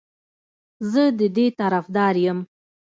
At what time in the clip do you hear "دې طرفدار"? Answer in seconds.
1.35-2.15